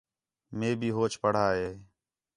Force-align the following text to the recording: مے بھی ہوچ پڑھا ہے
مے 0.57 0.69
بھی 0.79 0.89
ہوچ 0.97 1.13
پڑھا 1.21 1.47
ہے 1.55 1.69